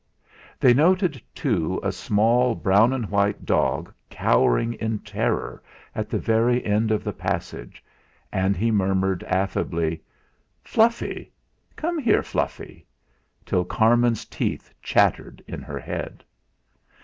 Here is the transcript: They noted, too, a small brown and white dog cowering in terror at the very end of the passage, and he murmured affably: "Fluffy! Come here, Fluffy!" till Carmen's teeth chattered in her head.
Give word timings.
They 0.59 0.73
noted, 0.73 1.21
too, 1.35 1.79
a 1.83 1.91
small 1.91 2.55
brown 2.55 2.91
and 2.91 3.07
white 3.07 3.45
dog 3.45 3.93
cowering 4.09 4.73
in 4.73 4.97
terror 4.97 5.61
at 5.93 6.09
the 6.09 6.17
very 6.17 6.65
end 6.65 6.89
of 6.89 7.03
the 7.03 7.13
passage, 7.13 7.83
and 8.31 8.57
he 8.57 8.71
murmured 8.71 9.23
affably: 9.25 10.01
"Fluffy! 10.63 11.31
Come 11.75 11.99
here, 11.99 12.23
Fluffy!" 12.23 12.87
till 13.45 13.63
Carmen's 13.63 14.25
teeth 14.25 14.73
chattered 14.81 15.43
in 15.47 15.61
her 15.61 15.77
head. 15.77 16.23